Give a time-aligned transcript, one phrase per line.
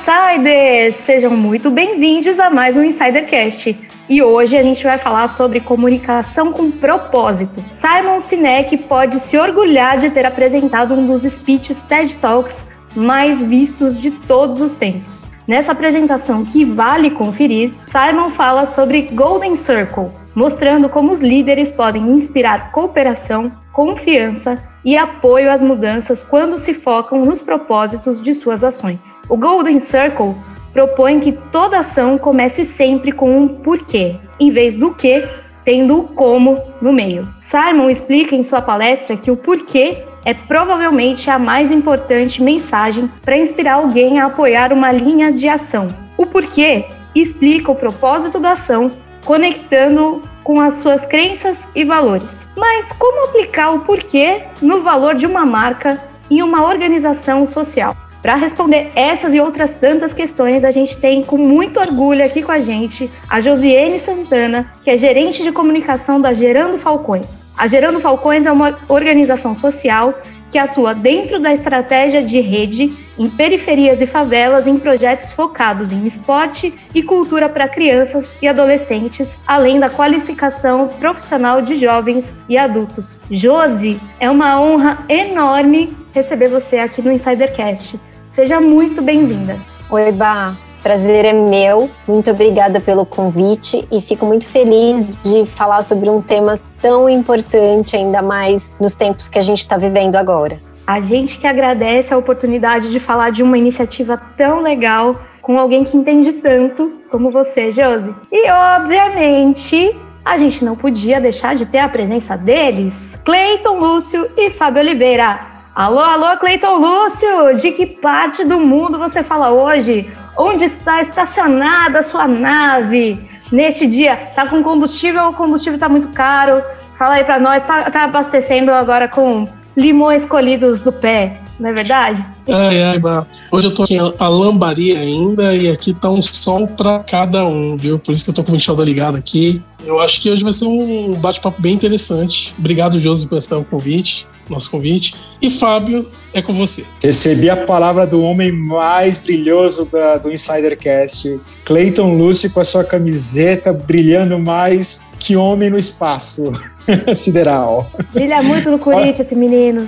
[0.00, 0.94] Insiders!
[0.94, 3.78] Sejam muito bem-vindos a mais um Insidercast.
[4.08, 7.62] E hoje a gente vai falar sobre comunicação com propósito.
[7.70, 12.66] Simon Sinek pode se orgulhar de ter apresentado um dos speeches TED Talks
[12.96, 15.28] mais vistos de todos os tempos.
[15.46, 22.08] Nessa apresentação que vale conferir, Simon fala sobre Golden Circle, mostrando como os líderes podem
[22.08, 29.18] inspirar cooperação, confiança e apoio às mudanças quando se focam nos propósitos de suas ações.
[29.26, 30.34] O Golden Circle
[30.70, 35.26] propõe que toda ação comece sempre com um porquê, em vez do que,
[35.64, 37.26] tendo o como no meio.
[37.40, 43.38] Simon explica em sua palestra que o porquê é provavelmente a mais importante mensagem para
[43.38, 45.88] inspirar alguém a apoiar uma linha de ação.
[46.18, 46.84] O porquê
[47.14, 48.92] explica o propósito da ação,
[49.24, 52.48] conectando com as suas crenças e valores.
[52.56, 57.96] Mas como aplicar o porquê no valor de uma marca em uma organização social?
[58.22, 62.52] Para responder essas e outras tantas questões, a gente tem com muito orgulho aqui com
[62.52, 67.44] a gente a Josiane Santana, que é gerente de comunicação da Gerando Falcões.
[67.56, 70.20] A Gerando Falcões é uma organização social
[70.50, 76.06] que atua dentro da estratégia de rede em periferias e favelas em projetos focados em
[76.06, 83.18] esporte e cultura para crianças e adolescentes, além da qualificação profissional de jovens e adultos.
[83.30, 88.00] Josi, é uma honra enorme receber você aqui no Insidercast.
[88.32, 89.60] Seja muito bem-vinda.
[89.90, 90.56] Oi, Bá.
[90.82, 91.90] Prazer é meu.
[92.08, 97.96] Muito obrigada pelo convite e fico muito feliz de falar sobre um tema tão importante,
[97.96, 100.69] ainda mais nos tempos que a gente está vivendo agora.
[100.90, 105.84] A gente que agradece a oportunidade de falar de uma iniciativa tão legal com alguém
[105.84, 108.12] que entende tanto como você, Josi.
[108.32, 114.50] E, obviamente, a gente não podia deixar de ter a presença deles, Cleiton Lúcio e
[114.50, 115.38] Fábio Oliveira.
[115.76, 117.54] Alô, alô, Cleiton Lúcio!
[117.54, 120.10] De que parte do mundo você fala hoje?
[120.36, 124.16] Onde está estacionada a sua nave neste dia?
[124.34, 126.60] Tá com combustível ou o combustível tá muito caro?
[126.98, 129.46] Fala aí para nós, tá, tá abastecendo agora com
[129.76, 132.24] limões colhidos do pé, não é verdade?
[132.48, 133.26] Ai, ai, bah.
[133.50, 137.76] Hoje eu tô aqui em Alambari ainda e aqui tá um sol para cada um,
[137.76, 137.98] viu?
[137.98, 139.62] Por isso que eu tô com o enxador ligado aqui.
[139.84, 142.54] Eu acho que hoje vai ser um bate-papo bem interessante.
[142.58, 145.14] Obrigado, Josi, por aceitar o convite nosso convite.
[145.40, 146.84] E Fábio, é com você.
[147.00, 152.84] Recebi a palavra do homem mais brilhoso da, do Insidercast, Clayton Lúcio, com a sua
[152.84, 156.52] camiseta brilhando mais que homem no espaço
[157.14, 157.88] sideral.
[158.12, 159.86] Brilha muito no Corinthians, esse menino.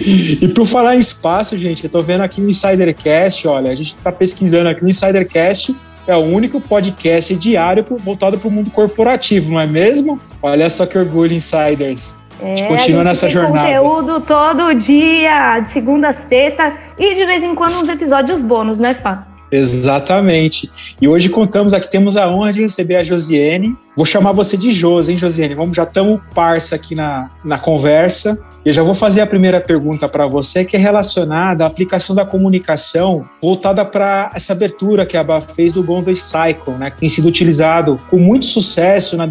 [0.00, 3.94] E por falar em espaço, gente, eu tô vendo aqui no Insidercast, olha, a gente
[3.96, 9.52] tá pesquisando aqui no Insidercast é o único podcast diário voltado para o mundo corporativo,
[9.52, 10.20] não é mesmo?
[10.42, 12.24] Olha só que orgulho, insiders.
[12.40, 13.68] É, a gente continua a nessa jornada.
[13.68, 18.80] conteúdo todo dia, de segunda a sexta, e de vez em quando uns episódios bônus,
[18.80, 19.28] né, Fá?
[19.52, 20.70] Exatamente.
[21.00, 23.76] E hoje contamos aqui, temos a honra de receber a Josiane.
[23.94, 25.54] Vou chamar você de Josi, hein, Josiane?
[25.54, 28.42] Vamos, já estamos parça aqui na, na conversa.
[28.64, 32.24] Eu já vou fazer a primeira pergunta para você, que é relacionada à aplicação da
[32.24, 37.08] comunicação voltada para essa abertura que a BA fez do Golden Cycle, né, que tem
[37.08, 39.26] sido utilizado com muito sucesso na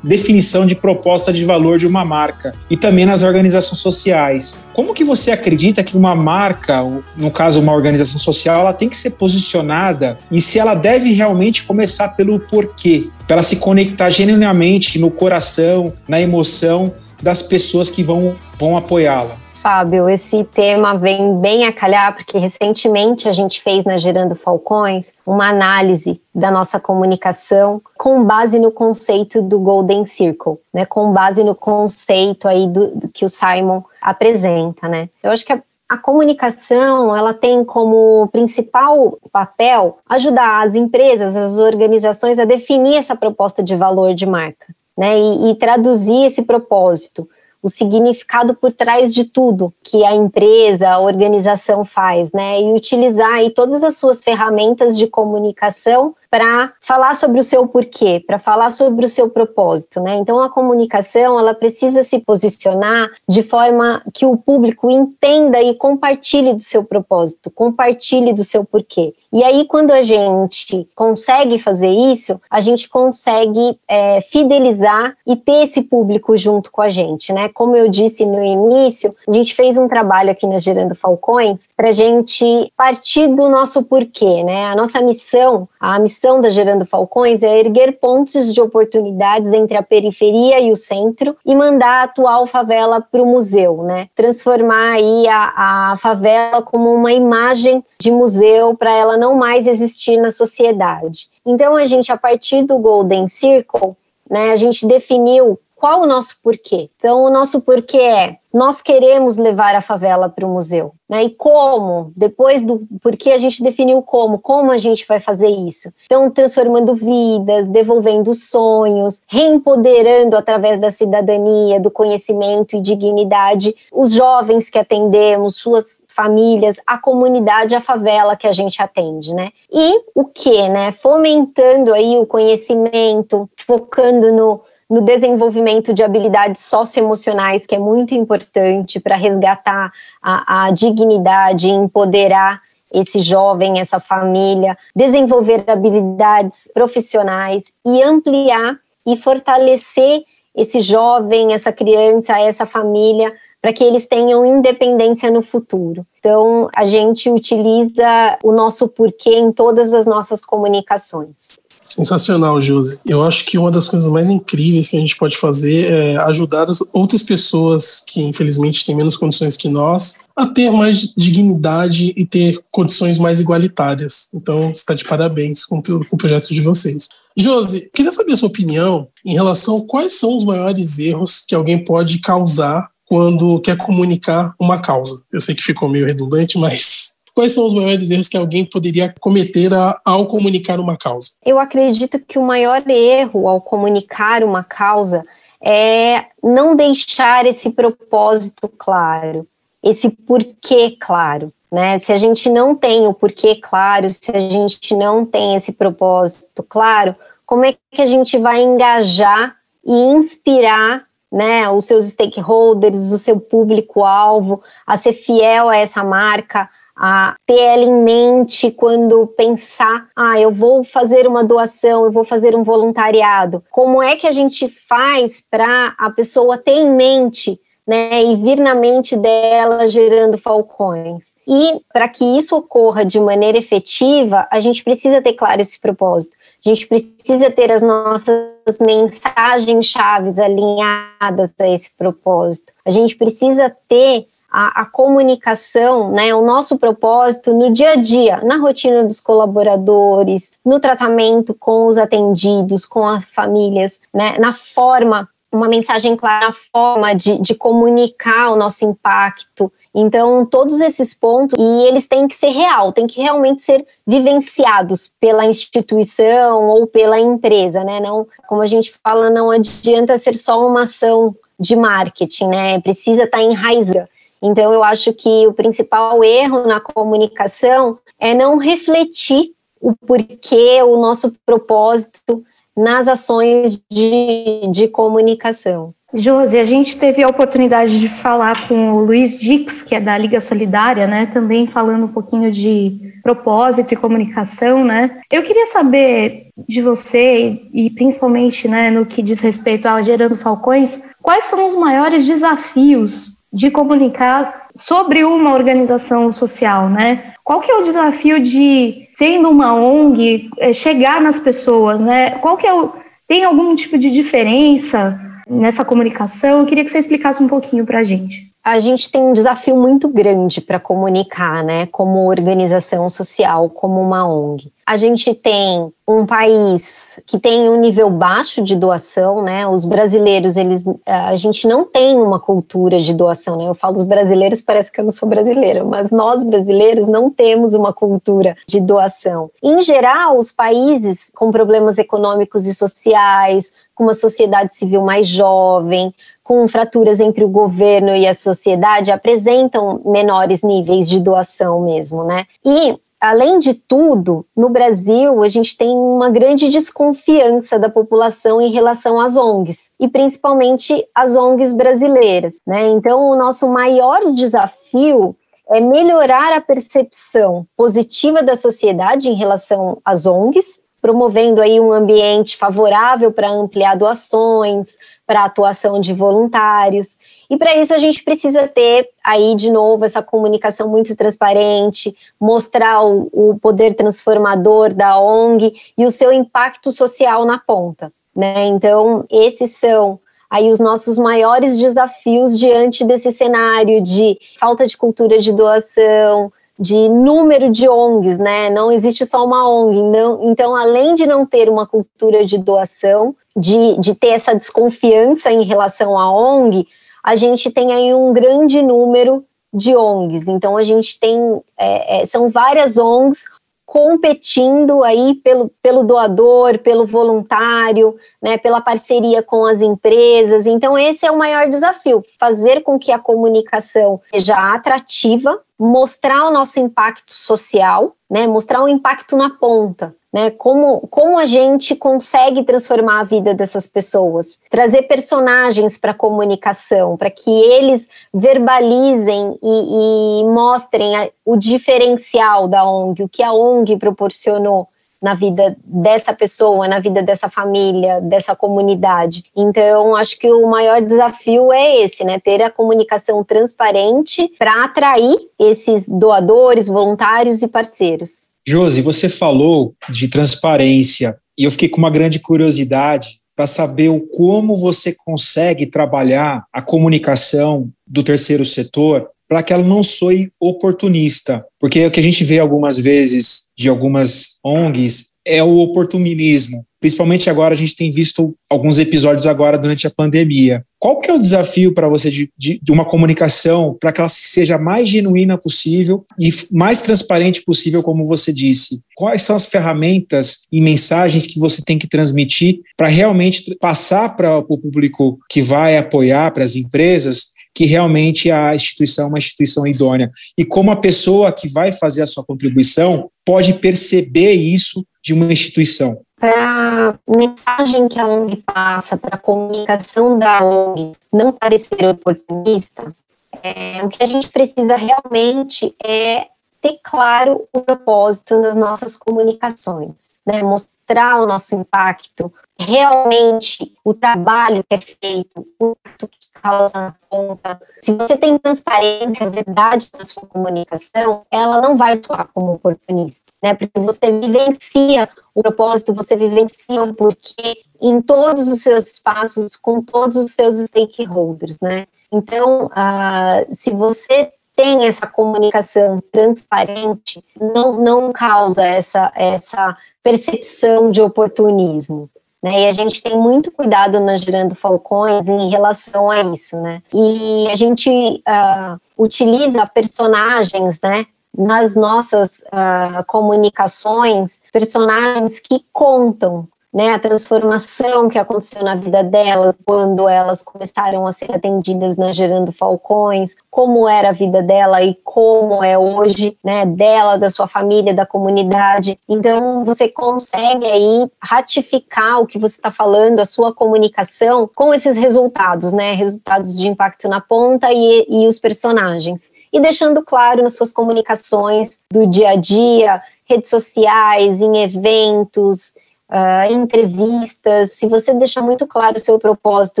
[0.02, 4.62] definição de proposta de valor de uma marca e também nas organizações sociais.
[4.74, 6.82] Como que você acredita que uma marca,
[7.16, 11.64] no caso uma organização social, ela tem que ser posicionada e se ela deve realmente
[11.64, 16.92] começar pelo porquê, para se conectar genuinamente no coração, na emoção
[17.22, 19.44] das pessoas que vão, vão apoiá-la.
[19.64, 25.14] Fábio, esse tema vem bem a calhar porque recentemente a gente fez na Gerando Falcões
[25.24, 30.84] uma análise da nossa comunicação com base no conceito do Golden Circle, né?
[30.84, 35.08] Com base no conceito aí do que o Simon apresenta, né?
[35.22, 41.58] Eu acho que a, a comunicação ela tem como principal papel ajudar as empresas, as
[41.58, 47.28] organizações a definir essa proposta de valor de marca né, e, e traduzir esse propósito,
[47.62, 53.32] o significado por trás de tudo que a empresa, a organização faz, né, e utilizar
[53.32, 58.68] aí todas as suas ferramentas de comunicação para falar sobre o seu porquê, para falar
[58.68, 60.16] sobre o seu propósito, né?
[60.16, 66.52] Então a comunicação ela precisa se posicionar de forma que o público entenda e compartilhe
[66.52, 69.14] do seu propósito, compartilhe do seu porquê.
[69.32, 75.62] E aí quando a gente consegue fazer isso, a gente consegue é, fidelizar e ter
[75.62, 77.48] esse público junto com a gente, né?
[77.48, 81.92] Como eu disse no início, a gente fez um trabalho aqui na Gerando Falcões para
[81.92, 84.66] gente partir do nosso porquê, né?
[84.66, 89.76] A nossa missão, a missão missão da Gerando Falcões é erguer pontes de oportunidades entre
[89.76, 94.08] a periferia e o centro e mandar a atual favela para o museu, né?
[94.14, 100.16] Transformar aí a, a favela como uma imagem de museu para ela não mais existir
[100.16, 101.28] na sociedade.
[101.44, 103.94] Então a gente, a partir do Golden Circle,
[104.30, 106.88] né, a gente definiu qual o nosso porquê.
[106.96, 110.92] Então o nosso porquê é nós queremos levar a favela para o museu.
[111.08, 111.24] Né?
[111.24, 112.12] E como?
[112.16, 115.92] Depois do porque a gente definiu como, como a gente vai fazer isso?
[116.06, 124.70] Então, transformando vidas, devolvendo sonhos, reempoderando através da cidadania, do conhecimento e dignidade os jovens
[124.70, 129.50] que atendemos, suas famílias, a comunidade, a favela que a gente atende, né?
[129.70, 130.92] E o que, né?
[130.92, 139.00] Fomentando aí o conhecimento, focando no no desenvolvimento de habilidades socioemocionais, que é muito importante
[139.00, 139.92] para resgatar
[140.22, 142.60] a, a dignidade empoderar
[142.92, 150.22] esse jovem, essa família, desenvolver habilidades profissionais e ampliar e fortalecer
[150.54, 156.06] esse jovem, essa criança, essa família, para que eles tenham independência no futuro.
[156.20, 161.58] Então, a gente utiliza o nosso porquê em todas as nossas comunicações.
[161.94, 162.98] Sensacional, Josi.
[163.06, 166.64] Eu acho que uma das coisas mais incríveis que a gente pode fazer é ajudar
[166.64, 172.26] as outras pessoas que, infelizmente, têm menos condições que nós a ter mais dignidade e
[172.26, 174.28] ter condições mais igualitárias.
[174.34, 177.08] Então, está de parabéns com, com o projeto de vocês.
[177.36, 181.54] Josi, queria saber a sua opinião em relação a quais são os maiores erros que
[181.54, 185.22] alguém pode causar quando quer comunicar uma causa.
[185.32, 189.12] Eu sei que ficou meio redundante, mas Quais são os maiores erros que alguém poderia
[189.18, 191.32] cometer a, ao comunicar uma causa?
[191.44, 195.24] Eu acredito que o maior erro ao comunicar uma causa
[195.60, 199.46] é não deixar esse propósito claro,
[199.82, 201.52] esse porquê claro.
[201.72, 201.98] Né?
[201.98, 206.62] Se a gente não tem o porquê claro, se a gente não tem esse propósito
[206.62, 213.18] claro, como é que a gente vai engajar e inspirar né, os seus stakeholders, o
[213.18, 220.08] seu público-alvo, a ser fiel a essa marca, a ter ela em mente quando pensar,
[220.14, 223.62] ah, eu vou fazer uma doação, eu vou fazer um voluntariado.
[223.70, 228.58] Como é que a gente faz para a pessoa ter em mente né, e vir
[228.58, 231.32] na mente dela gerando falcões.
[231.46, 236.34] E para que isso ocorra de maneira efetiva, a gente precisa ter claro esse propósito.
[236.64, 242.72] A gente precisa ter as nossas mensagens chaves alinhadas a esse propósito.
[242.84, 244.26] A gente precisa ter
[244.56, 250.52] a, a, comunicação, né, o nosso propósito no dia a dia, na rotina dos colaboradores,
[250.64, 256.52] no tratamento com os atendidos, com as famílias, né, na forma, uma mensagem clara, na
[256.52, 259.72] forma de, de comunicar o nosso impacto.
[259.92, 265.12] Então, todos esses pontos, e eles têm que ser real, têm que realmente ser vivenciados
[265.18, 267.98] pela instituição ou pela empresa, né?
[267.98, 272.80] Não, como a gente fala, não adianta ser só uma ação de marketing, né?
[272.80, 274.08] Precisa estar tá enraizada
[274.46, 280.98] então, eu acho que o principal erro na comunicação é não refletir o porquê, o
[280.98, 282.44] nosso propósito
[282.76, 285.94] nas ações de, de comunicação.
[286.12, 290.16] Josi, a gente teve a oportunidade de falar com o Luiz Dix, que é da
[290.18, 291.26] Liga Solidária, né?
[291.32, 295.20] Também falando um pouquinho de propósito e comunicação, né?
[295.32, 301.00] Eu queria saber de você, e principalmente né, no que diz respeito ao Gerando Falcões,
[301.22, 307.34] quais são os maiores desafios de comunicar sobre uma organização social, né?
[307.44, 312.30] Qual que é o desafio de, sendo uma ONG, é, chegar nas pessoas, né?
[312.30, 312.92] Qual que é o,
[313.28, 316.60] tem algum tipo de diferença nessa comunicação?
[316.60, 319.76] Eu queria que você explicasse um pouquinho para a gente a gente tem um desafio
[319.76, 324.72] muito grande para comunicar, né, como organização social, como uma ONG.
[324.86, 329.66] A gente tem um país que tem um nível baixo de doação, né?
[329.66, 333.66] Os brasileiros, eles, a gente não tem uma cultura de doação, né?
[333.66, 337.74] Eu falo os brasileiros, parece que eu não sou brasileira, mas nós brasileiros não temos
[337.74, 339.50] uma cultura de doação.
[339.62, 346.12] Em geral, os países com problemas econômicos e sociais, com uma sociedade civil mais jovem,
[346.44, 352.44] com fraturas entre o governo e a sociedade apresentam menores níveis de doação mesmo, né?
[352.62, 358.70] E além de tudo, no Brasil a gente tem uma grande desconfiança da população em
[358.70, 362.88] relação às ONGs e principalmente as ONGs brasileiras, né?
[362.88, 365.34] Então o nosso maior desafio
[365.70, 372.56] é melhorar a percepção positiva da sociedade em relação às ONGs promovendo aí um ambiente
[372.56, 374.96] favorável para ampliar doações,
[375.26, 377.18] para atuação de voluntários.
[377.50, 383.04] E para isso a gente precisa ter aí de novo essa comunicação muito transparente, mostrar
[383.04, 388.10] o, o poder transformador da ONG e o seu impacto social na ponta.
[388.34, 388.64] Né?
[388.68, 390.18] Então, esses são
[390.48, 397.08] aí os nossos maiores desafios diante desse cenário de falta de cultura de doação, de
[397.08, 398.68] número de ONGs, né?
[398.70, 400.02] Não existe só uma ONG.
[400.02, 405.52] Não, então, além de não ter uma cultura de doação, de, de ter essa desconfiança
[405.52, 406.86] em relação à ONG,
[407.22, 410.48] a gente tem aí um grande número de ONGs.
[410.48, 411.38] Então, a gente tem,
[411.78, 413.44] é, é, são várias ONGs
[413.86, 420.66] competindo aí pelo, pelo doador, pelo voluntário, né, pela parceria com as empresas.
[420.66, 426.52] Então, esse é o maior desafio: fazer com que a comunicação seja atrativa, mostrar o
[426.52, 430.50] nosso impacto social, né, mostrar o impacto na ponta né?
[430.50, 437.16] Como, como a gente consegue transformar a vida dessas pessoas, trazer personagens para a comunicação,
[437.16, 443.52] para que eles verbalizem e, e mostrem a, o diferencial da ONG, o que a
[443.52, 444.88] ONG proporcionou
[445.22, 449.44] na vida dessa pessoa, na vida dessa família, dessa comunidade.
[449.56, 452.38] Então, acho que o maior desafio é esse, né?
[452.38, 458.48] Ter a comunicação transparente para atrair esses doadores, voluntários e parceiros.
[458.66, 464.20] Josi, você falou de transparência e eu fiquei com uma grande curiosidade para saber o
[464.20, 471.64] como você consegue trabalhar a comunicação do terceiro setor para que ela não soe oportunista,
[471.78, 476.84] porque o que a gente vê algumas vezes de algumas ONGs é o oportunismo.
[476.98, 480.82] Principalmente agora a gente tem visto alguns episódios agora durante a pandemia.
[480.98, 484.28] Qual que é o desafio para você de, de, de, uma comunicação para que ela
[484.30, 489.02] seja mais genuína possível e mais transparente possível, como você disse?
[489.14, 494.56] Quais são as ferramentas e mensagens que você tem que transmitir para realmente passar para
[494.56, 499.86] o público que vai apoiar, para as empresas, que realmente a instituição é uma instituição
[499.86, 500.30] idônea.
[500.56, 505.52] E como a pessoa que vai fazer a sua contribuição pode perceber isso de uma
[505.52, 506.20] instituição.
[506.38, 513.14] Para a mensagem que a ONG passa, para a comunicação da ONG não parecer oportunista,
[513.62, 516.46] é, o que a gente precisa realmente é
[516.84, 520.62] ter claro o propósito nas nossas comunicações, né?
[520.62, 527.14] mostrar o nosso impacto, realmente o trabalho que é feito, o impacto que causa na
[527.30, 527.80] ponta.
[528.02, 533.72] Se você tem transparência, verdade na sua comunicação, ela não vai soar como oportunista, né?
[533.72, 540.02] Porque você vivencia o propósito, você vivencia o porquê em todos os seus espaços, com
[540.02, 542.06] todos os seus stakeholders, né?
[542.30, 551.20] Então, uh, se você tem essa comunicação transparente, não, não causa essa, essa percepção de
[551.20, 552.28] oportunismo.
[552.62, 552.82] Né?
[552.82, 557.02] E a gente tem muito cuidado na Girando Falcões em relação a isso, né?
[557.12, 561.26] E a gente uh, utiliza personagens, né?
[561.56, 569.74] Nas nossas uh, comunicações, personagens que contam né, a transformação que aconteceu na vida delas
[569.84, 575.16] quando elas começaram a ser atendidas na Gerando Falcões, como era a vida dela e
[575.24, 579.18] como é hoje, né, dela, da sua família, da comunidade.
[579.28, 585.16] Então, você consegue aí ratificar o que você está falando, a sua comunicação com esses
[585.16, 589.50] resultados, né, resultados de impacto na ponta e, e os personagens.
[589.72, 595.94] E deixando claro nas suas comunicações do dia a dia, redes sociais, em eventos,
[596.34, 600.00] uh, entrevistas, se você deixar muito claro o seu propósito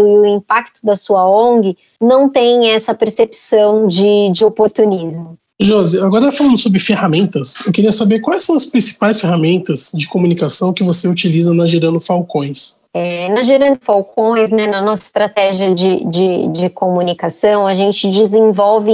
[0.00, 5.38] e o impacto da sua ONG, não tem essa percepção de, de oportunismo.
[5.60, 10.72] Josi, agora falando sobre ferramentas, eu queria saber quais são as principais ferramentas de comunicação
[10.72, 12.76] que você utiliza na Gerando Falcões.
[12.92, 18.92] É, na Gerando Falcões, né, na nossa estratégia de, de, de comunicação, a gente desenvolve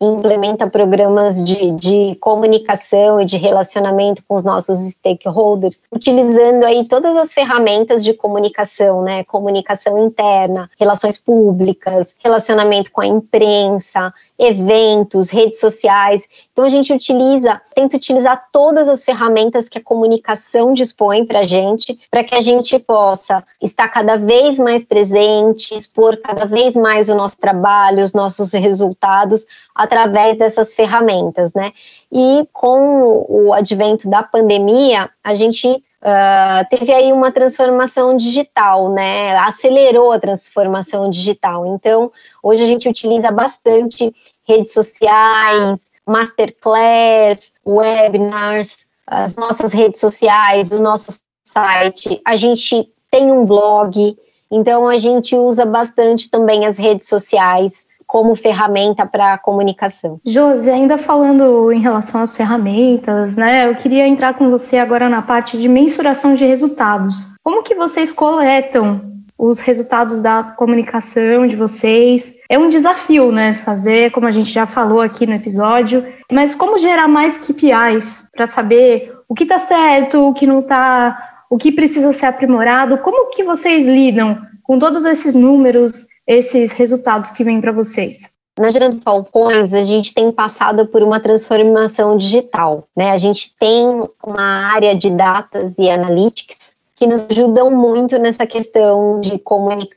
[0.00, 7.16] implementa programas de, de comunicação e de relacionamento com os nossos stakeholders, utilizando aí todas
[7.16, 9.24] as ferramentas de comunicação, né?
[9.24, 16.26] Comunicação interna, relações públicas, relacionamento com a imprensa, eventos, redes sociais.
[16.50, 21.46] Então a gente utiliza, tenta utilizar todas as ferramentas que a comunicação dispõe para a
[21.46, 27.10] gente, para que a gente possa estar cada vez mais presente, expor cada vez mais
[27.10, 31.72] o nosso trabalho, os nossos resultados através dessas ferramentas, né?
[32.10, 39.36] E com o advento da pandemia, a gente Uh, teve aí uma transformação digital, né?
[39.36, 41.66] Acelerou a transformação digital.
[41.66, 42.10] Então,
[42.42, 44.14] hoje a gente utiliza bastante
[44.48, 53.44] redes sociais, masterclass, webinars, as nossas redes sociais, os nossos site, a gente tem um
[53.44, 54.16] blog,
[54.50, 60.20] então a gente usa bastante também as redes sociais como ferramenta para comunicação.
[60.26, 63.68] Josi, ainda falando em relação às ferramentas, né?
[63.68, 67.28] Eu queria entrar com você agora na parte de mensuração de resultados.
[67.40, 69.00] Como que vocês coletam
[69.38, 72.34] os resultados da comunicação de vocês.
[72.46, 73.54] É um desafio, né?
[73.54, 78.46] Fazer, como a gente já falou aqui no episódio, mas como gerar mais KPIs para
[78.46, 82.98] saber o que está certo, o que não está, o que precisa ser aprimorado?
[82.98, 88.30] Como que vocês lidam com todos esses números, esses resultados que vêm para vocês?
[88.56, 93.10] Na Gerando Falcões, a gente tem passado por uma transformação digital, né?
[93.10, 93.84] A gente tem
[94.24, 99.42] uma área de datas e analytics que nos ajudam muito nessa questão de,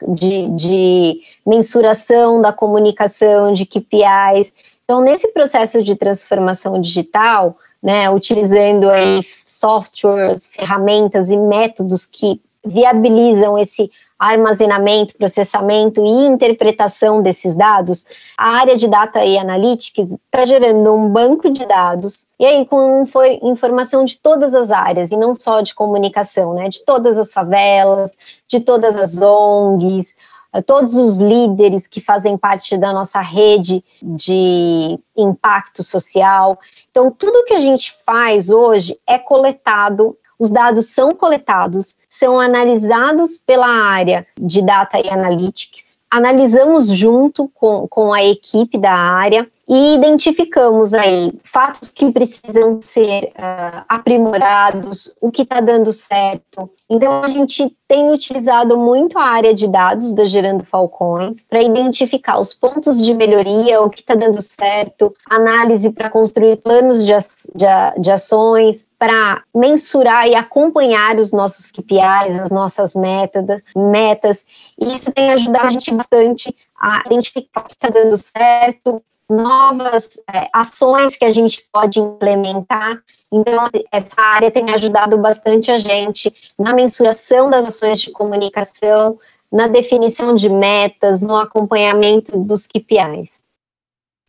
[0.08, 4.54] de, de mensuração da comunicação, de KPIs.
[4.86, 13.58] Então, nesse processo de transformação digital, né, utilizando aí softwares, ferramentas e métodos que viabilizam
[13.58, 13.92] esse
[14.32, 18.06] armazenamento, processamento e interpretação desses dados,
[18.38, 23.03] a área de Data e Analytics está gerando um banco de dados, e aí com
[23.42, 28.12] informação de todas as áreas, e não só de comunicação, né, de todas as favelas,
[28.48, 30.15] de todas as ONGs,
[30.53, 36.58] eh, todos os líderes que fazem parte da nossa rede de impacto social.
[36.92, 43.38] Então, tudo que a gente faz hoje é coletado os dados são coletados, são analisados
[43.38, 49.96] pela área de Data e Analytics, analisamos junto com, com a equipe da área e
[49.96, 56.70] identificamos aí fatos que precisam ser uh, aprimorados, o que está dando certo.
[56.88, 62.39] Então, a gente tem utilizado muito a área de dados da Gerando Falcões para identificar
[62.39, 67.12] os pontos de melhoria, o que está dando certo, análise para construir planos de,
[67.56, 67.65] de,
[68.00, 73.44] de ações, para mensurar e acompanhar os nossos KPIs, as nossas metas,
[73.75, 74.46] metas.
[74.80, 79.01] E isso tem ajudado a gente bastante a identificar o que está dando certo,
[79.34, 83.02] novas é, ações que a gente pode implementar.
[83.32, 89.18] Então, essa área tem ajudado bastante a gente na mensuração das ações de comunicação,
[89.52, 93.44] na definição de metas, no acompanhamento dos KPIs.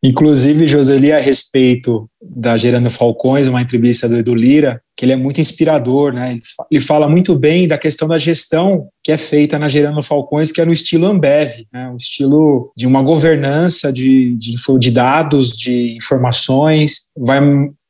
[0.06, 5.16] Inclusive, Joseli, a respeito da Gerando Falcões, uma entrevista do Edu Lira, que ele é
[5.16, 6.38] muito inspirador, né?
[6.70, 10.60] Ele fala muito bem da questão da gestão que é feita na Gerando Falcões, que
[10.60, 11.88] é no estilo Ambev, né?
[11.88, 17.40] um estilo de uma governança de, de, de dados, de informações, vai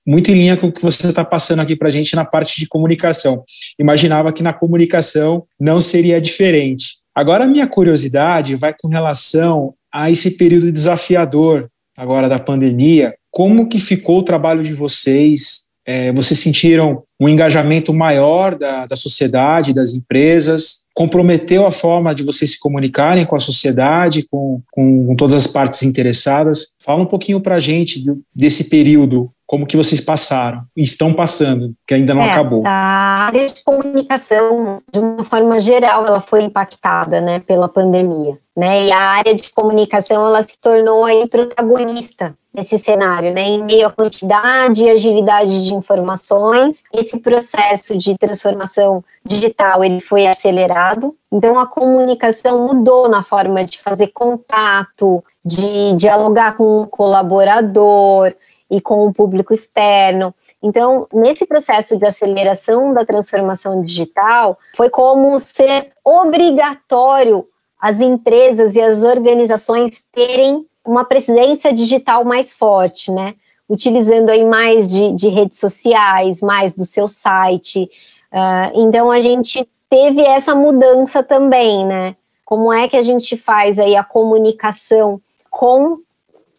[0.07, 2.61] muito em linha com o que você está passando aqui para a gente na parte
[2.61, 3.43] de comunicação.
[3.77, 6.99] Imaginava que na comunicação não seria diferente.
[7.13, 13.69] Agora, a minha curiosidade vai com relação a esse período desafiador agora da pandemia, como
[13.69, 15.65] que ficou o trabalho de vocês?
[15.87, 20.85] É, vocês sentiram um engajamento maior da, da sociedade, das empresas?
[20.95, 25.47] Comprometeu a forma de vocês se comunicarem com a sociedade, com, com, com todas as
[25.47, 26.74] partes interessadas?
[26.85, 31.75] Fala um pouquinho para a gente desse período como que vocês passaram e estão passando,
[31.87, 32.63] que ainda não é, acabou.
[32.67, 38.87] A área de comunicação, de uma forma geral, ela foi impactada, né, pela pandemia, né?
[38.87, 43.43] E a área de comunicação ela se tornou aí protagonista nesse cenário, né?
[43.43, 50.27] Em meio à quantidade e agilidade de informações, esse processo de transformação digital ele foi
[50.27, 51.15] acelerado.
[51.35, 58.33] Então a comunicação mudou na forma de fazer contato, de dialogar com o colaborador,
[58.71, 60.35] e com o público externo.
[60.63, 67.47] Então, nesse processo de aceleração da transformação digital, foi como ser obrigatório
[67.81, 73.35] as empresas e as organizações terem uma presença digital mais forte, né?
[73.69, 77.89] Utilizando aí mais de, de redes sociais, mais do seu site.
[78.33, 82.17] Uh, então, a gente teve essa mudança também, né?
[82.45, 86.01] Como é que a gente faz aí a comunicação com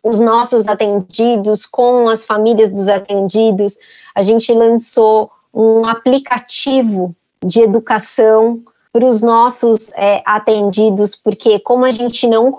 [0.01, 3.77] os nossos atendidos, com as famílias dos atendidos.
[4.15, 7.13] A gente lançou um aplicativo
[7.45, 12.55] de educação para os nossos é, atendidos, porque como a gente não,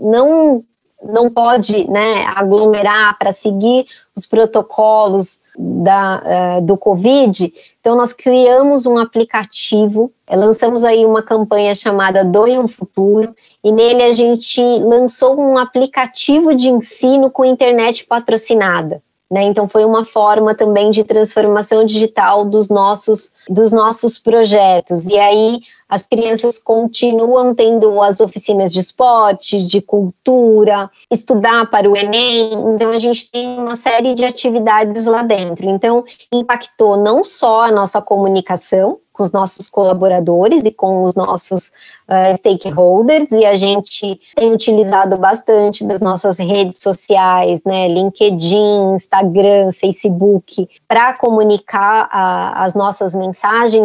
[0.00, 0.64] não,
[1.04, 3.86] não pode né, aglomerar para seguir
[4.16, 6.22] os protocolos da,
[6.58, 12.58] uh, do Covid, então nós criamos um aplicativo, eh, lançamos aí uma campanha chamada Doe
[12.58, 19.00] um Futuro, e nele a gente lançou um aplicativo de ensino com internet patrocinada.
[19.30, 19.44] Né?
[19.44, 25.06] Então foi uma forma também de transformação digital dos nossos dos nossos projetos.
[25.06, 31.96] E aí as crianças continuam tendo as oficinas de esporte, de cultura, estudar para o
[31.96, 32.52] Enem.
[32.74, 35.68] Então, a gente tem uma série de atividades lá dentro.
[35.68, 41.68] Então, impactou não só a nossa comunicação, com os nossos colaboradores e com os nossos
[42.06, 49.72] uh, stakeholders, e a gente tem utilizado bastante das nossas redes sociais, né, LinkedIn, Instagram,
[49.72, 53.35] Facebook, para comunicar as nossas mensagens,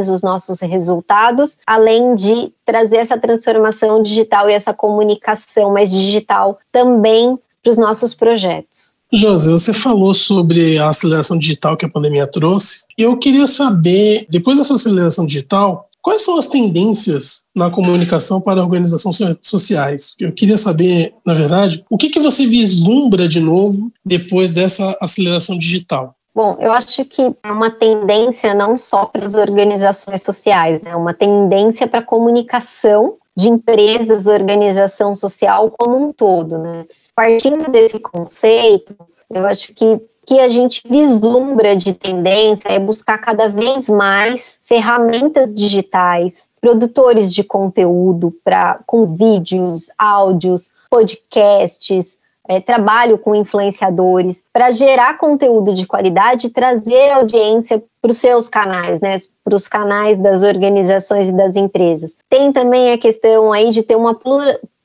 [0.10, 7.38] os nossos resultados, além de trazer essa transformação digital e essa comunicação mais digital também
[7.62, 8.94] para os nossos projetos.
[9.14, 12.86] José, você falou sobre a aceleração digital que a pandemia trouxe.
[12.98, 19.18] Eu queria saber, depois dessa aceleração digital, quais são as tendências na comunicação para organizações
[19.42, 20.16] sociais?
[20.18, 25.58] Eu queria saber, na verdade, o que, que você vislumbra de novo depois dessa aceleração
[25.58, 26.16] digital?
[26.34, 30.96] Bom, eu acho que é uma tendência não só para as organizações sociais, né?
[30.96, 36.86] uma tendência para a comunicação de empresas, organização social como um todo, né?
[37.14, 38.96] partindo desse conceito,
[39.30, 45.54] eu acho que que a gente vislumbra de tendência é buscar cada vez mais ferramentas
[45.54, 55.18] digitais, produtores de conteúdo para com vídeos, áudios, podcasts, é, trabalho com influenciadores para gerar
[55.18, 60.44] conteúdo de qualidade e trazer audiência para os seus canais, né, para os canais das
[60.44, 62.16] organizações e das empresas.
[62.30, 64.18] Tem também a questão aí de ter uma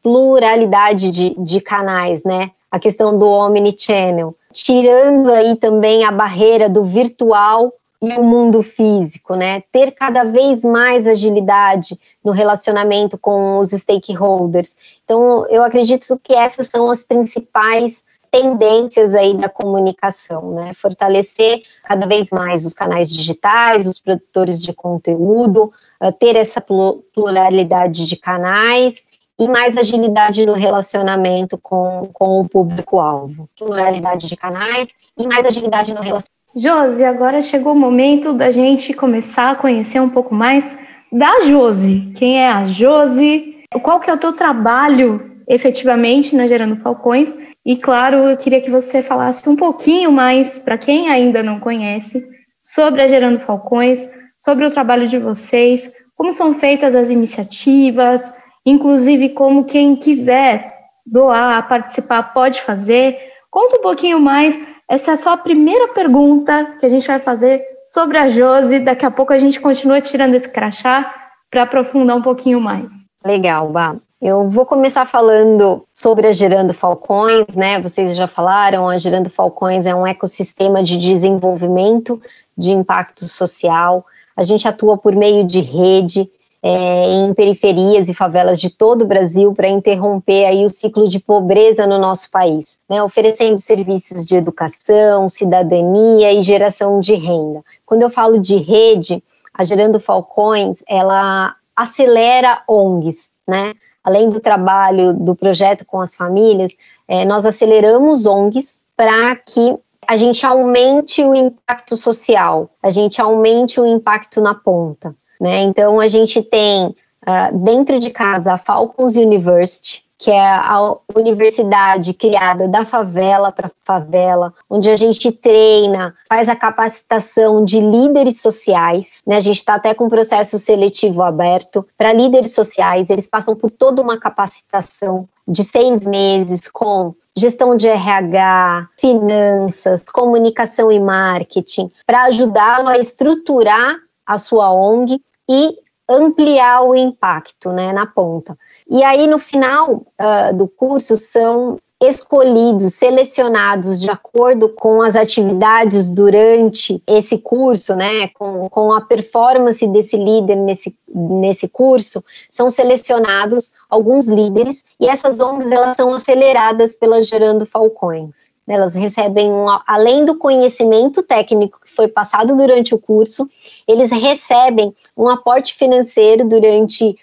[0.02, 2.50] pluralidade de, de canais, né?
[2.70, 7.72] A questão do omnichannel, tirando aí também a barreira do virtual
[8.10, 9.62] e o mundo físico, né?
[9.72, 14.76] Ter cada vez mais agilidade no relacionamento com os stakeholders.
[15.04, 20.74] Então, eu acredito que essas são as principais tendências aí da comunicação, né?
[20.74, 28.04] Fortalecer cada vez mais os canais digitais, os produtores de conteúdo, eh, ter essa pluralidade
[28.04, 29.02] de canais
[29.38, 33.48] e mais agilidade no relacionamento com, com o público-alvo.
[33.56, 36.35] Pluralidade de canais e mais agilidade no relacionamento.
[36.58, 40.74] Josi, agora chegou o momento da gente começar a conhecer um pouco mais
[41.12, 42.10] da Josi.
[42.16, 43.56] Quem é a Josi?
[43.82, 47.36] Qual que é o teu trabalho efetivamente na Gerando Falcões?
[47.62, 52.26] E claro, eu queria que você falasse um pouquinho mais para quem ainda não conhece
[52.58, 58.32] sobre a Gerando Falcões, sobre o trabalho de vocês, como são feitas as iniciativas,
[58.64, 60.72] inclusive como quem quiser
[61.04, 63.18] doar, participar, pode fazer.
[63.50, 64.58] Conta um pouquinho mais.
[64.88, 68.78] Essa é só a primeira pergunta que a gente vai fazer sobre a Josi.
[68.78, 71.12] Daqui a pouco a gente continua tirando esse crachá
[71.50, 73.06] para aprofundar um pouquinho mais.
[73.24, 73.96] Legal, Bá.
[74.20, 77.80] Eu vou começar falando sobre a Gerando Falcões, né?
[77.82, 82.20] Vocês já falaram, a Gerando Falcões é um ecossistema de desenvolvimento
[82.56, 84.06] de impacto social.
[84.34, 86.30] A gente atua por meio de rede,
[86.62, 91.18] é, em periferias e favelas de todo o Brasil para interromper aí o ciclo de
[91.18, 97.62] pobreza no nosso país, né, oferecendo serviços de educação, cidadania e geração de renda.
[97.84, 103.74] Quando eu falo de rede, a Gerando Falcões, ela acelera ONGs, né?
[104.02, 106.72] Além do trabalho do projeto com as famílias,
[107.08, 113.80] é, nós aceleramos ONGs para que a gente aumente o impacto social, a gente aumente
[113.80, 115.14] o impacto na ponta.
[115.40, 115.62] Né?
[115.62, 122.14] Então, a gente tem uh, dentro de casa a Falcons University, que é a universidade
[122.14, 129.20] criada da favela para favela, onde a gente treina, faz a capacitação de líderes sociais.
[129.26, 129.36] Né?
[129.36, 133.10] A gente está até com um processo seletivo aberto para líderes sociais.
[133.10, 140.90] Eles passam por toda uma capacitação de seis meses com gestão de RH, finanças, comunicação
[140.90, 148.06] e marketing, para ajudá-lo a estruturar a sua ONG e ampliar o impacto né, na
[148.06, 148.56] ponta.
[148.88, 156.10] E aí, no final uh, do curso, são escolhidos, selecionados de acordo com as atividades
[156.10, 163.72] durante esse curso, né, com, com a performance desse líder nesse, nesse curso, são selecionados
[163.88, 168.54] alguns líderes e essas ONGs elas são aceleradas pela Gerando Falcões.
[168.68, 173.48] Elas recebem, um, além do conhecimento técnico que foi passado durante o curso,
[173.86, 177.16] eles recebem um aporte financeiro durante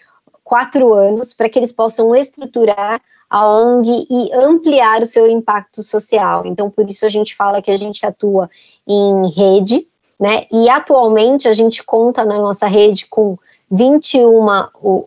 [0.44, 6.46] quatro anos para que eles possam estruturar a ONG e ampliar o seu impacto social.
[6.46, 8.50] Então, por isso a gente fala que a gente atua
[8.88, 9.88] em rede,
[10.20, 10.46] né?
[10.52, 13.38] E atualmente a gente conta na nossa rede com
[13.72, 14.46] 21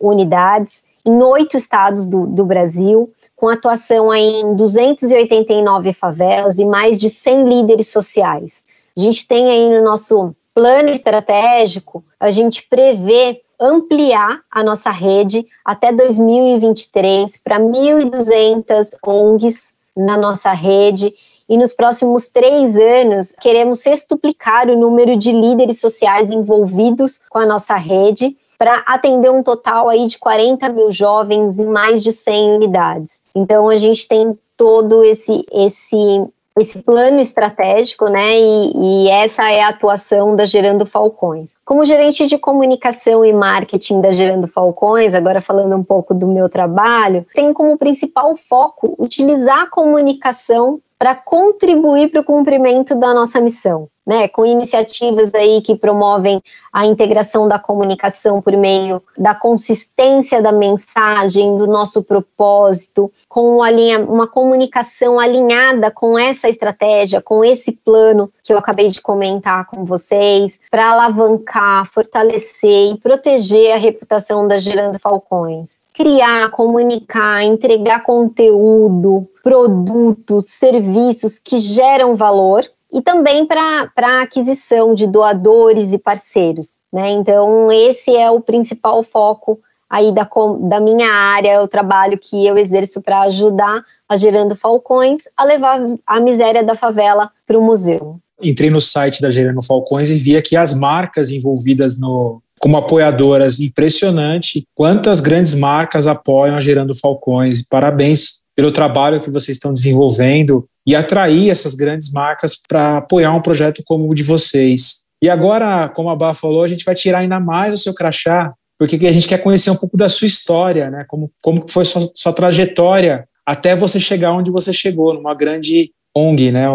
[0.01, 7.07] unidades em oito estados do, do Brasil com atuação em 289 favelas e mais de
[7.07, 8.65] 100 líderes sociais.
[8.97, 15.45] A gente tem aí no nosso plano estratégico, a gente prevê ampliar a nossa rede
[15.63, 21.13] até 2023 para 1.200 ONGs na nossa rede
[21.47, 27.45] e nos próximos três anos queremos sextuplicar o número de líderes sociais envolvidos com a
[27.45, 32.55] nossa rede para atender um total aí de 40 mil jovens em mais de 100
[32.55, 33.21] unidades.
[33.35, 36.27] Então a gente tem todo esse esse
[36.59, 38.39] esse plano estratégico, né?
[38.39, 41.51] E, e, essa é a atuação da Gerando Falcões.
[41.63, 46.49] Como gerente de comunicação e marketing da Gerando Falcões, agora falando um pouco do meu
[46.49, 53.39] trabalho, tem como principal foco utilizar a comunicação para contribuir para o cumprimento da nossa
[53.39, 54.29] missão, né?
[54.29, 56.41] Com iniciativas aí que promovem
[56.71, 63.59] a integração da comunicação por meio da consistência da mensagem, do nosso propósito, com
[64.07, 69.83] uma comunicação alinhada com essa estratégia, com esse plano que eu acabei de comentar com
[69.83, 79.27] vocês, para alavancar, fortalecer e proteger a reputação da Gerando Falcões criar, comunicar, entregar conteúdo,
[79.41, 82.63] produtos, serviços que geram valor
[82.97, 86.79] e também para a aquisição de doadores e parceiros.
[86.91, 87.11] Né?
[87.11, 90.27] Então, esse é o principal foco aí da,
[90.61, 95.79] da minha área, o trabalho que eu exerço para ajudar a Gerando Falcões a levar
[96.07, 98.19] a miséria da favela para o museu.
[98.41, 103.59] Entrei no site da Gerando Falcões e vi aqui as marcas envolvidas no, como apoiadoras,
[103.59, 107.61] impressionante quantas grandes marcas apoiam a Gerando Falcões.
[107.61, 113.41] Parabéns pelo trabalho que vocês estão desenvolvendo e atrair essas grandes marcas para apoiar um
[113.41, 115.05] projeto como o de vocês.
[115.21, 118.53] E agora, como a Bá falou, a gente vai tirar ainda mais o seu crachá,
[118.79, 121.03] porque a gente quer conhecer um pouco da sua história, né?
[121.05, 126.51] Como, como foi sua, sua trajetória até você chegar onde você chegou, numa grande ONG,
[126.51, 126.67] né?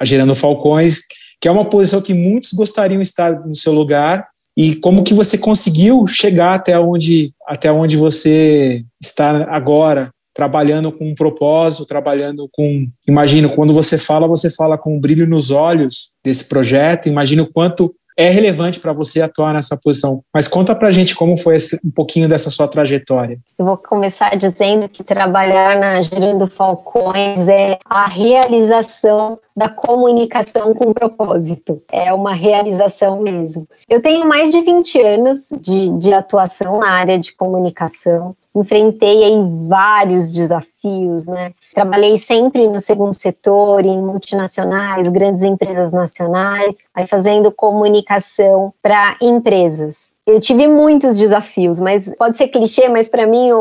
[0.00, 1.00] A Gerando Falcões,
[1.40, 5.12] que é uma posição que muitos gostariam de estar no seu lugar, e como que
[5.12, 12.46] você conseguiu chegar até onde, até onde você está agora, trabalhando com um propósito, trabalhando
[12.52, 17.50] com, imagino, quando você fala, você fala com um brilho nos olhos desse projeto, imagino
[17.50, 20.22] quanto é relevante para você atuar nessa posição.
[20.32, 23.38] Mas conta para gente como foi esse, um pouquinho dessa sua trajetória.
[23.58, 30.92] Eu vou começar dizendo que trabalhar na Gerando Falcões é a realização da comunicação com
[30.92, 31.82] propósito.
[31.90, 33.68] É uma realização mesmo.
[33.88, 39.36] Eu tenho mais de 20 anos de, de atuação na área de comunicação enfrentei
[39.68, 41.52] vários desafios, né?
[41.76, 50.08] Trabalhei sempre no segundo setor, em multinacionais, grandes empresas nacionais, aí fazendo comunicação para empresas.
[50.26, 53.60] Eu tive muitos desafios, mas pode ser clichê, mas para mim o,